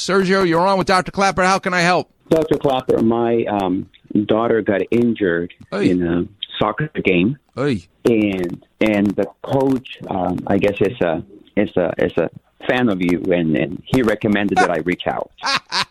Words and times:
Sergio, 0.00 0.46
you're 0.46 0.66
on 0.66 0.78
with 0.78 0.86
Dr. 0.86 1.10
Klapper. 1.12 1.42
How 1.42 1.58
can 1.58 1.74
I 1.74 1.80
help? 1.80 2.10
Dr. 2.28 2.58
Klapper, 2.58 3.02
my 3.02 3.44
um, 3.44 3.88
daughter 4.26 4.62
got 4.62 4.80
injured 4.90 5.52
Hey. 5.70 5.90
in 5.90 6.02
a 6.06 6.24
soccer 6.58 6.88
game, 7.04 7.38
Hey. 7.56 7.82
and 8.04 8.64
and 8.80 9.06
the 9.08 9.26
coach, 9.42 9.98
um, 10.08 10.38
I 10.46 10.58
guess, 10.58 10.76
is 10.80 11.00
a 11.00 11.22
is 11.56 11.76
a 11.76 11.92
is 11.98 12.12
a 12.16 12.30
fan 12.68 12.88
of 12.88 13.00
you, 13.02 13.22
and, 13.32 13.56
and 13.56 13.82
he 13.86 14.02
recommended 14.02 14.58
that 14.58 14.70
I 14.70 14.78
reach 14.80 15.06
out. 15.06 15.30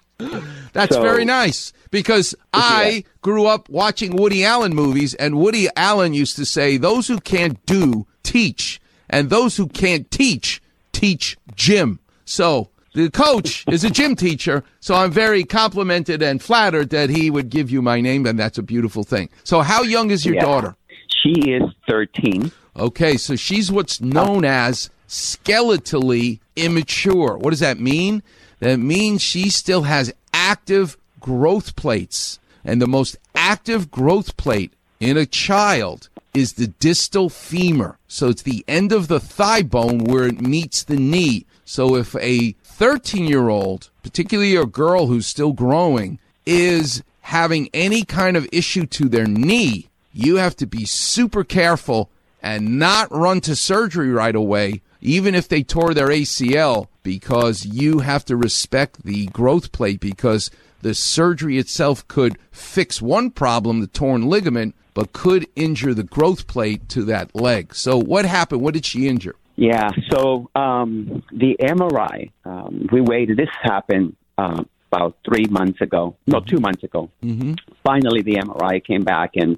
That's 0.74 0.96
So- 0.96 1.02
very 1.02 1.26
nice 1.26 1.74
because 1.92 2.36
I 2.54 3.04
grew 3.22 3.46
up 3.46 3.70
watching 3.70 4.16
Woody 4.16 4.44
Allen 4.46 4.74
movies, 4.76 5.14
and 5.16 5.36
Woody 5.40 5.68
Allen 5.76 6.14
used 6.14 6.36
to 6.38 6.46
say, 6.46 6.78
Those 6.78 7.08
who 7.08 7.20
can't 7.20 7.64
do, 7.66 8.06
teach, 8.24 8.80
and 9.10 9.30
those 9.30 9.58
who 9.58 9.68
can't 9.68 10.10
teach, 10.12 10.62
teach 10.92 11.38
gym. 11.56 12.00
So 12.26 12.70
the 13.04 13.12
coach 13.12 13.66
is 13.68 13.84
a 13.84 13.90
gym 13.90 14.16
teacher, 14.16 14.64
so 14.80 14.96
I'm 14.96 15.12
very 15.12 15.44
complimented 15.44 16.22
and 16.22 16.42
flattered 16.42 16.90
that 16.90 17.10
he 17.10 17.30
would 17.30 17.50
give 17.50 17.72
you 17.72 17.82
my 17.82 18.02
name, 18.02 18.26
and 18.26 18.38
that's 18.38 18.58
a 18.58 18.64
beautiful 18.64 19.04
thing. 19.04 19.30
So, 19.44 19.62
how 19.62 19.84
young 19.84 20.12
is 20.12 20.26
your 20.26 20.36
Yeah. 20.36 20.42
daughter? 20.46 20.76
She 21.22 21.34
is 21.52 21.64
13. 21.88 22.52
Okay, 22.78 23.18
so 23.18 23.36
she's 23.36 23.72
what's 23.72 24.00
known 24.00 24.46
as 24.46 24.90
skeletally 25.08 26.40
immature. 26.56 27.38
What 27.38 27.50
does 27.50 27.60
that 27.60 27.80
mean? 27.80 28.24
That 28.60 28.80
means 28.80 29.22
she 29.22 29.50
still 29.50 29.84
has 29.84 30.14
active 30.34 30.98
growth 31.20 31.76
plates. 31.76 32.40
And 32.64 32.82
the 32.82 32.88
most 32.88 33.18
active 33.36 33.90
growth 33.90 34.38
plate 34.38 34.74
in 35.00 35.18
a 35.18 35.26
child 35.26 36.10
is 36.34 36.54
the 36.54 36.68
distal 36.68 37.30
femur. 37.30 37.98
So 38.08 38.30
it's 38.30 38.44
the 38.44 38.64
end 38.68 38.92
of 38.92 39.08
the 39.08 39.20
thigh 39.20 39.64
bone 39.64 40.04
where 40.04 40.28
it 40.28 40.42
meets 40.42 40.84
the 40.84 40.98
knee. 40.98 41.46
So 41.70 41.96
if 41.96 42.16
a 42.16 42.54
13 42.64 43.26
year 43.26 43.48
old, 43.48 43.92
particularly 44.02 44.56
a 44.56 44.66
girl 44.66 45.06
who's 45.06 45.28
still 45.28 45.54
growing, 45.54 46.18
is 46.44 47.04
having 47.22 47.70
any 47.76 48.04
kind 48.04 48.36
of 48.36 48.50
issue 48.52 48.88
to 48.88 49.08
their 49.08 49.28
knee, 49.28 49.88
you 50.12 50.38
have 50.38 50.56
to 50.56 50.66
be 50.66 50.86
super 50.86 51.44
careful 51.44 52.10
and 52.42 52.80
not 52.80 53.12
run 53.12 53.40
to 53.42 53.56
surgery 53.56 54.10
right 54.10 54.36
away, 54.36 54.82
even 55.00 55.36
if 55.36 55.48
they 55.48 55.62
tore 55.62 55.94
their 55.94 56.08
ACL, 56.08 56.88
because 57.04 57.68
you 57.68 58.00
have 58.00 58.26
to 58.26 58.36
respect 58.36 59.04
the 59.04 59.28
growth 59.28 59.72
plate 59.72 60.00
because 60.00 60.50
the 60.82 60.96
surgery 60.96 61.60
itself 61.60 62.08
could 62.08 62.40
fix 62.52 63.00
one 63.00 63.30
problem, 63.30 63.80
the 63.80 63.86
torn 63.86 64.28
ligament, 64.28 64.74
but 64.96 65.14
could 65.14 65.46
injure 65.56 65.94
the 65.94 66.02
growth 66.02 66.48
plate 66.48 66.90
to 66.90 67.04
that 67.04 67.36
leg. 67.36 67.76
So 67.76 67.96
what 68.00 68.26
happened? 68.26 68.62
What 68.62 68.74
did 68.74 68.86
she 68.88 69.08
injure? 69.08 69.36
Yeah. 69.60 69.90
So 70.10 70.50
um, 70.56 71.22
the 71.34 71.58
MRI, 71.60 72.32
um, 72.46 72.88
we 72.92 73.02
waited. 73.02 73.36
This 73.36 73.50
happened 73.62 74.16
uh, 74.38 74.64
about 74.90 75.18
three 75.26 75.48
months 75.50 75.82
ago. 75.82 76.16
No, 76.26 76.40
two 76.40 76.60
months 76.60 76.84
ago. 76.84 77.12
Mm-hmm. 77.22 77.56
Finally, 77.84 78.22
the 78.22 78.36
MRI 78.36 78.82
came 78.84 79.04
back, 79.04 79.32
and 79.36 79.58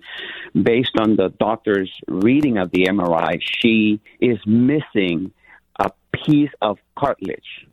based 0.59 0.97
on 0.97 1.17
the 1.17 1.29
doctor's 1.39 1.91
reading 2.07 2.57
of 2.57 2.71
the 2.71 2.85
MRI, 2.85 3.39
she 3.41 4.01
is 4.19 4.39
missing 4.47 5.31
a 5.79 5.91
piece 6.25 6.49
of 6.63 6.79
cartilage. 6.97 7.67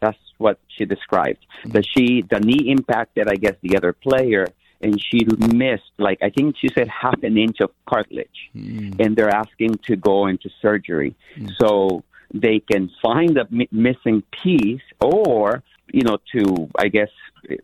That's 0.00 0.18
what 0.38 0.60
she 0.68 0.84
described. 0.84 1.44
That 1.64 1.84
she, 1.84 2.22
the 2.22 2.38
knee 2.38 2.70
impacted, 2.70 3.26
I 3.28 3.34
guess, 3.34 3.56
the 3.60 3.76
other 3.76 3.92
player, 3.92 4.46
and 4.82 5.02
she 5.02 5.24
missed, 5.54 5.90
like, 5.98 6.18
I 6.22 6.30
think 6.30 6.56
she 6.58 6.68
said 6.68 6.88
half 6.88 7.22
an 7.22 7.38
inch 7.38 7.60
of 7.60 7.70
cartilage. 7.86 8.50
Hmm. 8.52 8.90
And 8.98 9.16
they're 9.16 9.30
asking 9.30 9.78
to 9.86 9.96
go 9.96 10.26
into 10.26 10.50
surgery. 10.60 11.14
Hmm. 11.36 11.46
So 11.60 12.04
they 12.34 12.60
can 12.60 12.90
find 13.02 13.36
the 13.36 13.46
mi- 13.50 13.68
missing 13.70 14.22
piece 14.42 14.82
or, 15.00 15.62
you 15.92 16.02
know, 16.02 16.18
to, 16.34 16.68
I 16.76 16.88
guess, 16.88 17.10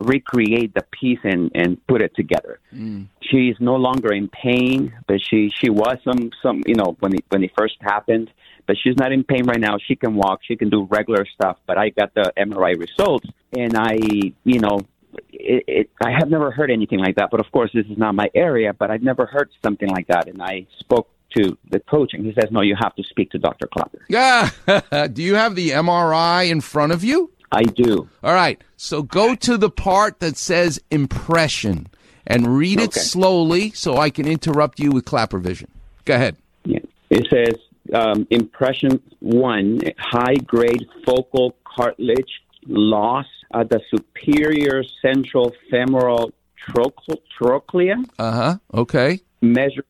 recreate 0.00 0.74
the 0.74 0.84
piece 0.90 1.20
and, 1.24 1.50
and 1.54 1.84
put 1.86 2.02
it 2.02 2.14
together. 2.14 2.60
Hmm. 2.70 3.04
She's 3.22 3.56
no 3.60 3.76
longer 3.76 4.12
in 4.12 4.28
pain, 4.28 4.94
but 5.06 5.20
she, 5.20 5.50
she 5.50 5.70
was 5.70 5.98
some, 6.04 6.30
some, 6.42 6.62
you 6.66 6.74
know, 6.74 6.96
when 7.00 7.14
it, 7.14 7.24
when 7.28 7.42
it 7.42 7.52
first 7.56 7.76
happened 7.80 8.30
but 8.68 8.76
she's 8.76 8.96
not 8.98 9.12
in 9.12 9.24
pain 9.24 9.46
right 9.46 9.58
now. 9.58 9.78
She 9.78 9.96
can 9.96 10.14
walk. 10.14 10.40
She 10.46 10.54
can 10.54 10.68
do 10.68 10.86
regular 10.90 11.24
stuff. 11.26 11.56
But 11.66 11.78
I 11.78 11.88
got 11.88 12.12
the 12.12 12.30
MRI 12.36 12.78
results, 12.78 13.26
and 13.56 13.74
I, 13.74 13.94
you 13.94 14.60
know, 14.60 14.80
it, 15.30 15.64
it, 15.66 15.90
I 16.04 16.10
have 16.10 16.28
never 16.30 16.50
heard 16.50 16.70
anything 16.70 16.98
like 16.98 17.16
that. 17.16 17.30
But 17.30 17.40
of 17.40 17.50
course, 17.52 17.70
this 17.74 17.86
is 17.86 17.98
not 17.98 18.14
my 18.14 18.30
area. 18.34 18.72
But 18.72 18.90
I've 18.90 19.02
never 19.02 19.26
heard 19.26 19.50
something 19.64 19.88
like 19.88 20.06
that. 20.08 20.28
And 20.28 20.42
I 20.42 20.66
spoke 20.78 21.08
to 21.36 21.56
the 21.70 21.80
coach, 21.80 22.14
and 22.14 22.24
he 22.24 22.32
says, 22.32 22.50
"No, 22.50 22.60
you 22.62 22.74
have 22.78 22.94
to 22.96 23.02
speak 23.04 23.30
to 23.32 23.38
Dr. 23.38 23.66
Klapper." 23.66 24.04
Yeah. 24.08 24.50
Do 25.12 25.22
you 25.22 25.34
have 25.34 25.54
the 25.54 25.70
MRI 25.70 26.50
in 26.50 26.60
front 26.60 26.92
of 26.92 27.04
you? 27.04 27.30
I 27.50 27.62
do. 27.62 28.08
All 28.22 28.34
right. 28.34 28.60
So 28.76 29.02
go 29.02 29.34
to 29.34 29.56
the 29.56 29.70
part 29.70 30.20
that 30.20 30.36
says 30.36 30.78
impression 30.90 31.86
and 32.26 32.58
read 32.58 32.78
it 32.78 32.88
Okay. 32.90 33.00
slowly 33.00 33.70
so 33.70 33.96
I 33.96 34.10
can 34.10 34.28
interrupt 34.28 34.78
you 34.78 34.90
with 34.90 35.06
Klapper 35.06 35.38
vision. 35.38 35.70
Go 36.04 36.14
ahead. 36.14 36.36
Yeah. 36.64 36.80
It 37.08 37.26
says 37.30 37.58
um, 37.94 38.26
impression 38.30 39.00
one: 39.20 39.80
high 39.98 40.34
grade 40.46 40.84
focal 41.06 41.56
cartilage 41.64 42.42
loss 42.68 43.26
at 43.54 43.70
the 43.70 43.80
superior 43.90 44.82
central 45.02 45.54
femoral 45.70 46.32
troch- 46.68 47.16
trochlea. 47.36 47.96
Uh 48.18 48.32
huh. 48.32 48.58
Okay. 48.72 49.20
measure, 49.40 49.84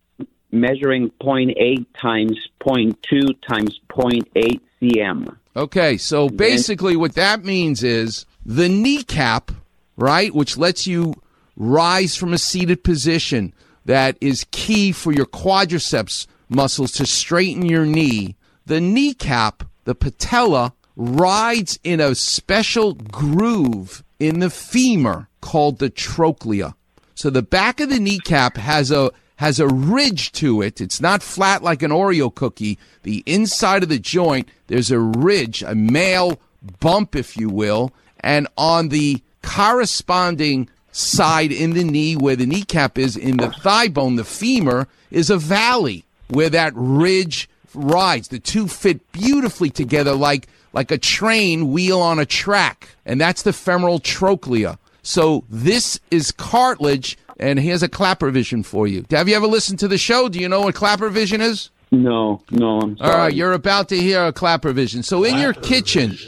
measuring 0.51 1.11
0.8 1.21 1.87
times 2.01 2.39
0.2 2.61 3.35
times 3.47 3.81
0.8 3.89 4.61
cm. 4.81 5.37
Okay. 5.57 5.97
So 5.97 6.29
basically, 6.29 6.97
what 6.97 7.15
that 7.15 7.45
means 7.45 7.83
is 7.83 8.27
the 8.47 8.69
kneecap, 8.69 9.51
right, 9.97 10.35
which 10.35 10.57
lets 10.57 10.87
you 10.87 11.15
rise 11.57 12.17
from 12.17 12.33
a 12.33 12.39
seated 12.39 12.85
position, 12.85 13.53
that 13.85 14.17
is 14.21 14.47
key 14.51 14.93
for 14.93 15.13
your 15.13 15.27
quadriceps 15.27 16.27
muscles 16.49 16.93
to 16.93 17.07
straighten 17.07 17.67
your 17.67 17.85
knee. 17.87 18.37
The 18.67 18.81
kneecap, 18.81 19.65
the 19.85 19.95
patella, 19.95 20.75
rides 20.99 21.79
in 21.85 22.01
a 22.01 22.15
special 22.15 22.95
groove 22.95 24.03
in 24.19 24.41
the 24.41 24.51
femur 24.51 25.29
called 25.41 25.79
the 25.79 25.89
trochlea. 25.89 26.75
So 27.15 27.31
the 27.31 27.43
back 27.43 27.81
of 27.81 27.89
the 27.89 28.01
kneecap 28.01 28.57
has 28.57 28.91
a 28.91 29.13
has 29.37 29.61
a 29.61 29.69
ridge 29.69 30.33
to 30.33 30.61
it. 30.63 30.81
It's 30.81 31.01
not 31.01 31.23
flat 31.23 31.63
like 31.63 31.83
an 31.83 31.93
Oreo 31.93 32.35
cookie. 32.35 32.77
The 33.05 33.23
inside 33.25 33.85
of 33.85 33.89
the 33.89 34.01
joint, 34.01 34.49
there's 34.67 34.91
a 34.91 34.99
ridge, 34.99 35.63
a 35.63 35.77
male 35.77 36.41
bump, 36.81 37.15
if 37.15 37.37
you 37.37 37.49
will, 37.49 37.93
and 38.19 38.49
on 38.57 38.89
the 38.89 39.23
corresponding 39.45 40.69
side 40.91 41.53
in 41.53 41.75
the 41.75 41.85
knee 41.85 42.17
where 42.17 42.35
the 42.35 42.47
kneecap 42.47 42.99
is 42.99 43.17
in 43.17 43.37
the 43.37 43.51
thigh 43.51 43.87
bone, 43.87 44.17
the 44.17 44.25
femur, 44.25 44.89
is 45.13 45.31
a 45.31 45.39
valley 45.39 46.05
where 46.29 46.51
that 46.51 46.73
ridge 46.75 47.49
rides. 47.75 48.29
The 48.29 48.41
two 48.41 48.67
fit 48.67 49.13
beautifully 49.13 49.71
together 49.71 50.15
like 50.15 50.49
like 50.73 50.91
a 50.91 50.99
train 50.99 51.71
wheel 51.71 52.01
on 52.01 52.19
a 52.19 52.27
track. 52.27 52.97
And 53.07 53.21
that's 53.21 53.43
the 53.43 53.53
femoral 53.53 53.99
trochlea. 53.99 54.79
So 55.03 55.45
this 55.49 55.99
is 56.11 56.33
cartilage, 56.33 57.17
and 57.41 57.59
here's 57.59 57.83
a 57.83 57.89
Klapper 57.89 58.31
vision 58.31 58.63
for 58.63 58.87
you. 58.87 59.07
Have 59.11 59.29
you 59.29 59.37
ever 59.37 59.47
listened 59.47 59.79
to 59.79 59.89
the 59.89 59.97
show? 59.99 60.29
Do 60.29 60.39
you 60.39 60.49
know 60.49 60.61
what 60.63 60.75
Klapper 60.75 61.09
vision 61.09 61.41
is? 61.41 61.71
No, 61.91 62.43
no, 62.51 62.81
I'm 62.81 62.97
sorry. 62.99 63.11
All 63.11 63.19
right, 63.19 63.33
you're 63.33 63.53
about 63.53 63.89
to 63.89 63.97
hear 63.97 64.27
a 64.27 64.33
Klapper 64.33 64.73
vision. 64.73 65.03
So 65.03 65.25
in 65.25 65.39
your 65.39 65.55
kitchen, 65.55 66.19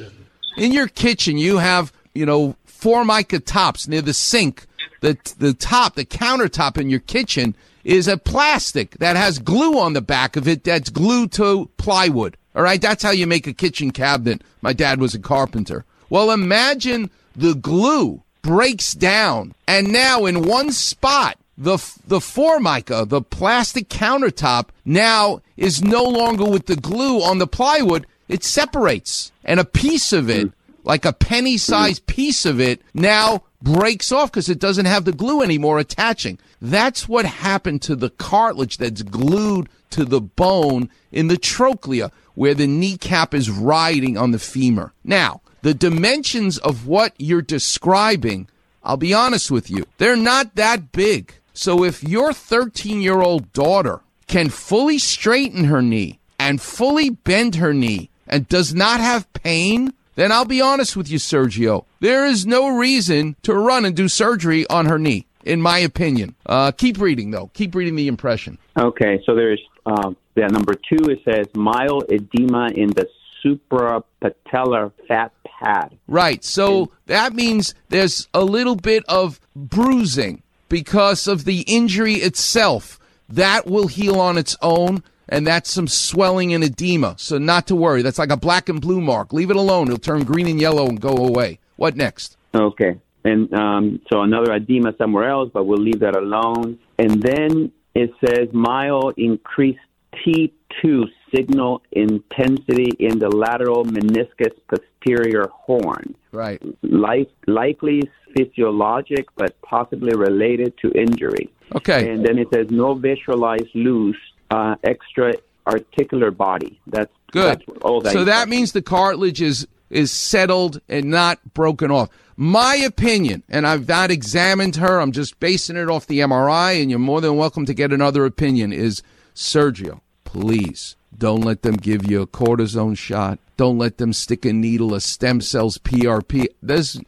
in 0.57 0.73
your 0.73 0.89
kitchen, 0.89 1.37
you 1.37 1.59
have 1.59 1.93
you 2.15 2.25
know 2.25 2.57
formica 2.65 3.41
tops 3.41 3.87
near 3.87 4.01
the 4.01 4.15
sink. 4.15 4.67
The 5.03 5.19
the 5.39 5.53
top, 5.53 5.97
the 5.97 6.07
countertop 6.07 6.79
in 6.79 6.89
your 6.89 7.01
kitchen 7.01 7.55
is 7.85 8.09
a 8.09 8.17
plastic 8.17 8.97
that 8.99 9.17
has 9.17 9.39
glue 9.39 9.79
on 9.79 9.93
the 9.93 10.03
back 10.03 10.37
of 10.37 10.49
it 10.49 10.65
that's 10.65 10.91
glued 10.91 11.33
to 11.33 11.71
plywood. 11.77 12.37
All 12.55 12.63
right, 12.63 12.81
that's 12.81 13.03
how 13.03 13.11
you 13.11 13.27
make 13.27 13.47
a 13.47 13.53
kitchen 13.53 13.91
cabinet. 13.93 14.43
My 14.61 14.73
dad 14.73 15.01
was 15.01 15.15
a 15.15 15.21
carpenter. 15.21 15.85
Well, 16.09 16.31
imagine 16.33 17.11
the 17.37 17.55
glue 17.55 18.23
breaks 18.43 18.95
down, 18.95 19.55
and 19.69 19.93
now 19.93 20.27
in 20.27 20.43
one 20.43 20.73
spot, 20.73 21.39
the 21.57 21.79
the 22.07 22.21
formica, 22.21 23.05
the 23.05 23.23
plastic 23.23 23.89
countertop, 23.89 24.69
now 24.85 25.43
is 25.57 25.83
no 25.83 26.03
longer 26.03 26.45
with 26.45 26.67
the 26.67 26.77
glue 26.77 27.23
on 27.23 27.39
the 27.39 27.47
plywood. 27.47 28.07
It 28.29 28.43
separates, 28.43 29.31
and 29.45 29.61
a 29.61 29.65
piece 29.65 30.13
of 30.13 30.29
it, 30.29 30.49
hmm. 30.49 30.49
like 30.85 31.05
a 31.05 31.13
penny-sized 31.13 32.07
piece 32.07 32.47
of 32.47 32.61
it, 32.61 32.81
now 32.95 33.43
breaks 33.63 34.13
off 34.13 34.31
because 34.31 34.49
it 34.49 34.59
doesn't 34.59 34.87
have 34.87 35.05
the 35.05 35.13
glue 35.13 35.43
anymore 35.43 35.79
attaching. 35.79 36.39
That's 36.61 37.09
what 37.09 37.25
happened 37.25 37.83
to 37.83 37.97
the 37.97 38.11
cartilage 38.11 38.79
that's 38.79 39.03
glued 39.03 39.69
to 39.91 40.05
the 40.05 40.21
bone 40.21 40.89
in 41.11 41.29
the 41.29 41.37
trochlea, 41.37 42.13
where 42.35 42.55
the 42.55 42.67
kneecap 42.67 43.35
is 43.35 43.51
riding 43.51 44.17
on 44.17 44.31
the 44.31 44.39
femur. 44.39 44.93
Now, 45.05 45.43
the 45.63 45.75
dimensions 45.75 46.59
of 46.59 46.87
what 46.87 47.13
you're 47.19 47.43
describing, 47.43 48.49
I'll 48.83 48.97
be 48.97 49.13
honest 49.13 49.51
with 49.51 49.71
you, 49.71 49.85
they're 49.99 50.17
not 50.17 50.55
that 50.55 50.93
big. 50.93 51.35
So 51.53 51.85
if 51.85 52.03
your 52.03 52.33
13 52.33 53.01
year 53.01 53.21
old 53.21 53.53
daughter 53.53 54.01
can 54.27 54.49
fully 54.49 54.99
straighten 54.99 55.65
her 55.65 55.83
knee 55.83 56.21
and 56.39 56.61
fully 56.61 57.11
bend 57.11 57.57
her 57.57 57.75
knee 57.75 58.11
and 58.27 58.49
does 58.49 58.73
not 58.73 59.01
have 59.01 59.31
pain, 59.33 59.93
then 60.21 60.33
I'll 60.33 60.45
be 60.45 60.61
honest 60.61 60.97
with 60.97 61.11
you, 61.11 61.19
Sergio. 61.19 61.85
There 62.01 62.27
is 62.27 62.47
no 62.47 62.77
reason 62.77 63.37
to 63.43 63.55
run 63.55 63.85
and 63.85 63.97
do 63.97 64.09
surgery 64.09 64.67
on 64.69 64.87
her 64.87 64.99
knee, 64.99 65.27
in 65.45 65.63
my 65.63 65.79
opinion. 65.79 66.35
Uh, 66.45 66.73
keep 66.73 67.01
reading, 67.01 67.31
though. 67.31 67.51
Keep 67.55 67.75
reading 67.75 67.97
the 67.97 68.09
impression. 68.09 68.59
Okay, 68.79 69.23
so 69.25 69.35
there's 69.35 69.63
uh, 69.87 70.13
yeah, 70.37 70.47
number 70.47 70.75
two. 70.75 71.11
It 71.11 71.21
says 71.25 71.47
mild 71.55 72.05
edema 72.11 72.69
in 72.75 72.91
the 72.91 73.09
suprapatellar 73.45 74.93
fat 75.09 75.33
pad. 75.45 75.97
Right. 76.07 76.45
So 76.45 76.93
that 77.07 77.35
means 77.35 77.75
there's 77.89 78.29
a 78.35 78.45
little 78.45 78.77
bit 78.77 79.05
of 79.09 79.41
bruising 79.57 80.43
because 80.69 81.27
of 81.27 81.45
the 81.45 81.61
injury 81.63 82.15
itself. 82.15 82.99
That 83.29 83.67
will 83.67 83.87
heal 83.87 84.21
on 84.21 84.39
its 84.39 84.57
own, 84.61 85.03
and 85.31 85.47
that's 85.47 85.71
some 85.71 85.89
swelling 85.89 86.53
and 86.53 86.63
edema. 86.63 87.15
So 87.17 87.39
not 87.39 87.67
to 87.69 87.77
worry. 87.77 88.03
That's 88.03 88.19
like 88.19 88.31
a 88.31 88.37
black 88.37 88.69
and 88.69 88.81
blue 88.81 89.01
mark. 89.01 89.33
Leave 89.33 89.51
it 89.51 89.57
alone. 89.57 89.87
It'll 89.87 89.99
turn 89.99 90.25
green 90.25 90.49
and 90.49 90.61
yellow 90.61 90.87
and 90.87 91.01
go 91.01 91.17
away. 91.17 91.61
What 91.77 91.97
next? 91.97 92.37
Okay. 92.55 92.99
And 93.25 93.53
um, 93.55 94.01
so 94.13 94.23
another 94.23 94.53
edema 94.53 94.95
somewhere 94.99 95.29
else, 95.29 95.51
but 95.53 95.65
we'll 95.65 95.81
leave 95.81 96.01
that 96.01 96.17
alone. 96.17 96.79
And 96.99 97.23
then 97.23 97.73
it 97.95 98.11
says 98.25 98.49
mild 98.53 99.15
increased 99.17 99.79
T2 100.27 101.05
signal 101.35 101.83
intensity 101.93 102.91
in 102.99 103.19
the 103.19 103.29
lateral 103.29 103.85
meniscus 103.85 104.53
posterior 104.69 105.49
horn. 105.53 106.17
Right. 106.33 106.61
Like, 106.83 107.31
likely 107.47 108.03
physiologic, 108.37 109.27
but 109.37 109.61
possibly 109.63 110.17
related 110.17 110.77
to 110.79 110.91
injury. 110.93 111.51
Okay. 111.75 112.11
And 112.11 112.25
then 112.25 112.39
it 112.39 112.49
says 112.53 112.67
no 112.71 112.95
visualized 112.95 113.75
loose 113.75 114.17
uh, 114.51 114.77
extra 114.85 115.35
articular 115.67 116.31
body. 116.31 116.81
That's 116.87 117.13
Good. 117.33 117.61
That's 117.67 117.79
all 117.83 118.01
that 118.01 118.13
so 118.13 118.25
that 118.25 118.49
means 118.49 118.73
the 118.73 118.83
cartilage 118.83 119.41
is 119.41 119.67
is 119.89 120.11
settled 120.11 120.81
and 120.89 121.07
not 121.07 121.39
broken 121.55 121.91
off. 121.91 122.09
My 122.37 122.77
opinion, 122.77 123.43
and 123.49 123.67
I've 123.67 123.87
not 123.87 124.11
examined 124.11 124.77
her, 124.77 125.01
I'm 125.01 125.13
just 125.13 125.39
basing 125.41 125.77
it 125.77 125.91
off 125.91 126.07
the 126.07 126.21
MRI, 126.21 126.81
and 126.81 126.89
you're 126.89 126.99
more 126.99 127.21
than 127.21 127.37
welcome 127.37 127.67
to 127.67 127.75
get 127.75 127.93
another 127.93 128.25
opinion, 128.25 128.73
is 128.73 129.03
Sergio, 129.35 130.01
please 130.25 130.97
don't 131.17 131.43
let 131.43 131.63
them 131.63 131.77
give 131.77 132.11
you 132.11 132.23
a 132.23 132.27
cortisone 132.27 132.97
shot. 132.97 133.39
Don't 133.57 133.79
let 133.79 133.99
them 133.99 134.13
stick 134.13 134.47
a 134.47 134.53
needle, 134.53 134.95
a 134.95 135.01
stem 135.01 135.41
cells, 135.41 135.77
PRP. 135.77 136.47
There's 136.63 136.99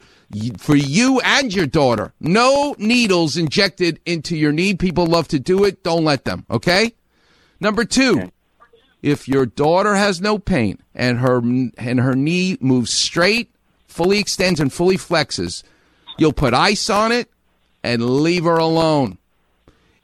for 0.59 0.77
you 0.77 1.21
and 1.21 1.55
your 1.55 1.67
daughter. 1.67 2.13
No 2.21 2.75
needles 2.79 3.37
injected 3.37 4.01
into 4.05 4.37
your 4.37 4.53
knee. 4.53 4.75
People 4.75 5.07
love 5.07 5.29
to 5.29 5.39
do 5.39 5.65
it. 5.65 5.83
Don't 5.83 6.05
let 6.05 6.25
them. 6.25 6.45
Okay. 6.51 6.93
Number 7.63 7.85
two, 7.85 8.19
okay. 8.19 8.31
if 9.03 9.29
your 9.29 9.47
daughter 9.47 9.95
has 9.95 10.21
no 10.21 10.37
pain 10.37 10.79
and 10.97 11.21
her 11.21 11.39
and 11.39 12.01
her 12.01 12.17
knee 12.17 12.59
moves 12.61 12.91
straight, 12.91 13.55
fully 13.87 14.19
extends 14.19 14.59
and 14.59 14.73
fully 14.73 14.97
flexes, 14.97 15.63
you'll 16.19 16.33
put 16.33 16.55
ice 16.55 16.91
on 16.91 17.13
it 17.13 17.31
and 17.85 18.05
leave 18.05 18.43
her 18.43 18.57
alone. 18.57 19.17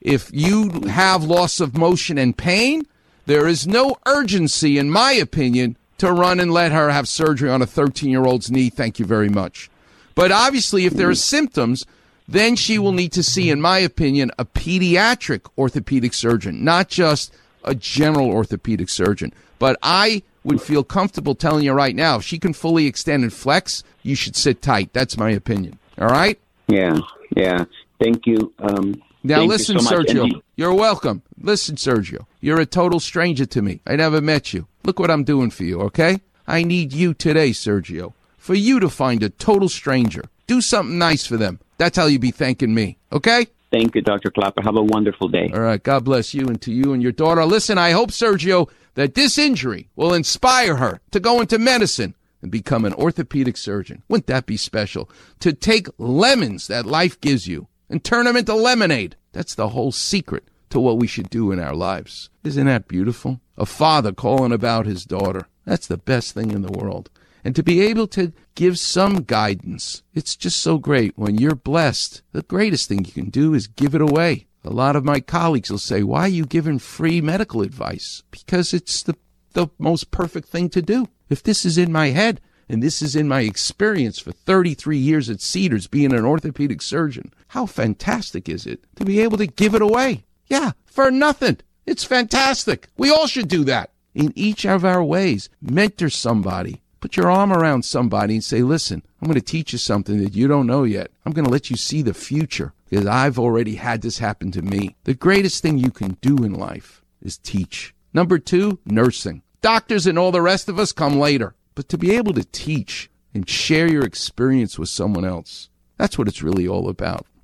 If 0.00 0.30
you 0.32 0.82
have 0.82 1.24
loss 1.24 1.58
of 1.58 1.76
motion 1.76 2.16
and 2.16 2.38
pain, 2.38 2.86
there 3.26 3.48
is 3.48 3.66
no 3.66 3.96
urgency, 4.06 4.78
in 4.78 4.88
my 4.88 5.10
opinion, 5.10 5.76
to 5.98 6.12
run 6.12 6.38
and 6.38 6.52
let 6.52 6.70
her 6.70 6.90
have 6.90 7.08
surgery 7.08 7.50
on 7.50 7.60
a 7.60 7.66
13 7.66 8.08
year 8.08 8.24
old's 8.24 8.52
knee. 8.52 8.70
Thank 8.70 9.00
you 9.00 9.04
very 9.04 9.28
much. 9.28 9.68
But 10.14 10.30
obviously, 10.30 10.86
if 10.86 10.92
there 10.92 11.10
are 11.10 11.14
symptoms, 11.16 11.84
then 12.28 12.54
she 12.54 12.78
will 12.78 12.92
need 12.92 13.10
to 13.12 13.24
see, 13.24 13.50
in 13.50 13.60
my 13.60 13.78
opinion, 13.78 14.30
a 14.38 14.44
pediatric 14.44 15.48
orthopedic 15.58 16.14
surgeon, 16.14 16.62
not 16.62 16.88
just 16.88 17.32
a 17.64 17.74
general 17.74 18.30
orthopedic 18.30 18.88
surgeon. 18.88 19.32
But 19.58 19.78
I 19.82 20.22
would 20.44 20.62
feel 20.62 20.84
comfortable 20.84 21.34
telling 21.34 21.64
you 21.64 21.72
right 21.72 21.94
now, 21.94 22.16
if 22.16 22.24
she 22.24 22.38
can 22.38 22.52
fully 22.52 22.86
extend 22.86 23.22
and 23.22 23.32
flex, 23.32 23.82
you 24.02 24.14
should 24.14 24.36
sit 24.36 24.62
tight. 24.62 24.92
That's 24.92 25.16
my 25.16 25.30
opinion. 25.30 25.78
All 25.98 26.08
right? 26.08 26.38
Yeah, 26.68 26.98
yeah. 27.36 27.64
Thank 28.00 28.26
you. 28.26 28.52
Um, 28.60 29.02
now 29.24 29.38
thank 29.38 29.50
listen, 29.50 29.76
you 29.76 29.82
so 29.82 29.96
Sergio. 29.96 30.42
You're 30.56 30.74
welcome. 30.74 31.22
Listen, 31.40 31.76
Sergio. 31.76 32.26
You're 32.40 32.60
a 32.60 32.66
total 32.66 33.00
stranger 33.00 33.46
to 33.46 33.62
me. 33.62 33.80
I 33.86 33.96
never 33.96 34.20
met 34.20 34.52
you. 34.52 34.66
Look 34.84 34.98
what 34.98 35.10
I'm 35.10 35.24
doing 35.24 35.50
for 35.50 35.64
you, 35.64 35.80
okay? 35.82 36.20
I 36.46 36.62
need 36.62 36.92
you 36.92 37.14
today, 37.14 37.50
Sergio, 37.50 38.14
for 38.38 38.54
you 38.54 38.80
to 38.80 38.88
find 38.88 39.22
a 39.22 39.28
total 39.28 39.68
stranger. 39.68 40.24
Do 40.46 40.60
something 40.60 40.96
nice 40.96 41.26
for 41.26 41.36
them. 41.36 41.58
That's 41.76 41.98
how 41.98 42.06
you 42.06 42.18
be 42.18 42.30
thanking 42.30 42.74
me, 42.74 42.96
okay? 43.12 43.48
Thank 43.70 43.94
you, 43.94 44.00
Dr. 44.02 44.30
Klapper. 44.30 44.62
Have 44.62 44.76
a 44.76 44.82
wonderful 44.82 45.28
day. 45.28 45.50
All 45.52 45.60
right. 45.60 45.82
God 45.82 46.04
bless 46.04 46.32
you 46.32 46.46
and 46.46 46.60
to 46.62 46.72
you 46.72 46.92
and 46.92 47.02
your 47.02 47.12
daughter. 47.12 47.44
Listen, 47.44 47.76
I 47.78 47.90
hope, 47.90 48.10
Sergio, 48.10 48.70
that 48.94 49.14
this 49.14 49.38
injury 49.38 49.90
will 49.94 50.14
inspire 50.14 50.76
her 50.76 51.00
to 51.10 51.20
go 51.20 51.40
into 51.40 51.58
medicine 51.58 52.14
and 52.40 52.50
become 52.50 52.84
an 52.84 52.94
orthopedic 52.94 53.56
surgeon. 53.56 54.02
Wouldn't 54.08 54.26
that 54.28 54.46
be 54.46 54.56
special? 54.56 55.10
To 55.40 55.52
take 55.52 55.88
lemons 55.98 56.68
that 56.68 56.86
life 56.86 57.20
gives 57.20 57.46
you 57.46 57.68
and 57.90 58.02
turn 58.02 58.26
them 58.26 58.36
into 58.36 58.54
lemonade. 58.54 59.16
That's 59.32 59.54
the 59.54 59.68
whole 59.68 59.92
secret 59.92 60.48
to 60.70 60.80
what 60.80 60.98
we 60.98 61.06
should 61.06 61.30
do 61.30 61.50
in 61.52 61.58
our 61.58 61.74
lives. 61.74 62.30
Isn't 62.44 62.66
that 62.66 62.88
beautiful? 62.88 63.40
A 63.56 63.66
father 63.66 64.12
calling 64.12 64.52
about 64.52 64.86
his 64.86 65.04
daughter. 65.04 65.46
That's 65.64 65.86
the 65.86 65.98
best 65.98 66.32
thing 66.32 66.50
in 66.50 66.62
the 66.62 66.72
world. 66.72 67.10
And 67.44 67.54
to 67.56 67.62
be 67.62 67.80
able 67.80 68.06
to 68.08 68.32
give 68.54 68.78
some 68.78 69.22
guidance, 69.22 70.02
it's 70.14 70.36
just 70.36 70.60
so 70.60 70.78
great. 70.78 71.16
When 71.16 71.38
you're 71.38 71.54
blessed, 71.54 72.22
the 72.32 72.42
greatest 72.42 72.88
thing 72.88 73.04
you 73.04 73.12
can 73.12 73.30
do 73.30 73.54
is 73.54 73.66
give 73.66 73.94
it 73.94 74.00
away. 74.00 74.46
A 74.64 74.70
lot 74.70 74.96
of 74.96 75.04
my 75.04 75.20
colleagues 75.20 75.70
will 75.70 75.78
say, 75.78 76.02
Why 76.02 76.22
are 76.22 76.28
you 76.28 76.44
giving 76.44 76.78
free 76.78 77.20
medical 77.20 77.62
advice? 77.62 78.22
Because 78.30 78.74
it's 78.74 79.02
the, 79.02 79.14
the 79.52 79.68
most 79.78 80.10
perfect 80.10 80.48
thing 80.48 80.68
to 80.70 80.82
do. 80.82 81.06
If 81.28 81.42
this 81.42 81.64
is 81.64 81.78
in 81.78 81.92
my 81.92 82.08
head, 82.08 82.40
and 82.68 82.82
this 82.82 83.00
is 83.00 83.16
in 83.16 83.28
my 83.28 83.40
experience 83.42 84.18
for 84.18 84.32
33 84.32 84.98
years 84.98 85.30
at 85.30 85.40
Cedars 85.40 85.86
being 85.86 86.12
an 86.12 86.24
orthopedic 86.24 86.82
surgeon. 86.82 87.32
How 87.48 87.64
fantastic 87.66 88.48
is 88.48 88.66
it 88.66 88.84
to 88.96 89.04
be 89.04 89.20
able 89.20 89.38
to 89.38 89.46
give 89.46 89.74
it 89.74 89.82
away? 89.82 90.24
Yeah, 90.48 90.72
for 90.84 91.10
nothing. 91.10 91.58
It's 91.86 92.04
fantastic. 92.04 92.88
We 92.98 93.10
all 93.10 93.26
should 93.26 93.48
do 93.48 93.64
that 93.64 93.92
in 94.14 94.32
each 94.36 94.66
of 94.66 94.84
our 94.84 95.02
ways. 95.02 95.48
Mentor 95.62 96.10
somebody. 96.10 96.82
Put 97.00 97.16
your 97.16 97.30
arm 97.30 97.52
around 97.52 97.84
somebody 97.84 98.34
and 98.34 98.44
say, 98.44 98.62
listen, 98.62 99.02
I'm 99.20 99.28
going 99.28 99.38
to 99.38 99.44
teach 99.44 99.72
you 99.72 99.78
something 99.78 100.22
that 100.22 100.34
you 100.34 100.48
don't 100.48 100.66
know 100.66 100.82
yet. 100.82 101.10
I'm 101.24 101.32
going 101.32 101.44
to 101.44 101.50
let 101.50 101.70
you 101.70 101.76
see 101.76 102.02
the 102.02 102.14
future 102.14 102.72
because 102.88 103.06
I've 103.06 103.38
already 103.38 103.76
had 103.76 104.02
this 104.02 104.18
happen 104.18 104.50
to 104.52 104.62
me. 104.62 104.96
The 105.04 105.14
greatest 105.14 105.62
thing 105.62 105.78
you 105.78 105.90
can 105.90 106.16
do 106.20 106.36
in 106.38 106.54
life 106.54 107.02
is 107.22 107.38
teach. 107.38 107.94
Number 108.12 108.38
two, 108.38 108.80
nursing. 108.84 109.42
Doctors 109.60 110.06
and 110.06 110.18
all 110.18 110.32
the 110.32 110.42
rest 110.42 110.68
of 110.68 110.78
us 110.78 110.92
come 110.92 111.18
later. 111.18 111.54
But 111.74 111.88
to 111.90 111.98
be 111.98 112.16
able 112.16 112.32
to 112.34 112.44
teach 112.44 113.10
and 113.32 113.48
share 113.48 113.88
your 113.88 114.04
experience 114.04 114.78
with 114.78 114.88
someone 114.88 115.24
else, 115.24 115.68
that's 115.96 116.18
what 116.18 116.26
it's 116.26 116.42
really 116.42 116.66
all 116.66 116.88
about. 116.88 117.26